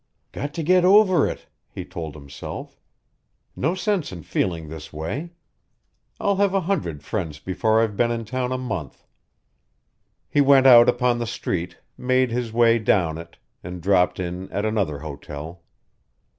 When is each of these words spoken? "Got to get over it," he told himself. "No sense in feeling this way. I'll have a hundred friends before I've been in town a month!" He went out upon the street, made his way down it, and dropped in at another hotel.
"Got 0.31 0.55
to 0.55 0.63
get 0.63 0.83
over 0.83 1.27
it," 1.27 1.45
he 1.69 1.85
told 1.85 2.15
himself. 2.15 2.79
"No 3.55 3.75
sense 3.75 4.11
in 4.11 4.23
feeling 4.23 4.67
this 4.67 4.91
way. 4.91 5.33
I'll 6.19 6.37
have 6.37 6.55
a 6.55 6.61
hundred 6.61 7.03
friends 7.03 7.37
before 7.37 7.79
I've 7.79 7.95
been 7.95 8.09
in 8.09 8.25
town 8.25 8.51
a 8.51 8.57
month!" 8.57 9.05
He 10.27 10.41
went 10.41 10.65
out 10.65 10.89
upon 10.89 11.19
the 11.19 11.27
street, 11.27 11.77
made 11.99 12.31
his 12.31 12.51
way 12.51 12.79
down 12.79 13.19
it, 13.19 13.37
and 13.63 13.79
dropped 13.79 14.19
in 14.19 14.51
at 14.51 14.65
another 14.65 14.97
hotel. 14.97 15.61